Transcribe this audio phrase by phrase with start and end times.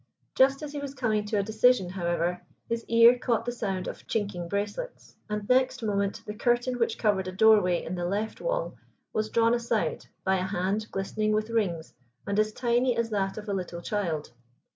[0.33, 4.07] Just as he was coming to a decision however, his ear caught the sound of
[4.07, 8.75] chinking bracelets, and next moment the curtain which covered a doorway in the left wall
[9.13, 11.93] was drawn aside by a hand glistening with rings
[12.25, 14.31] and as tiny as that of a little child.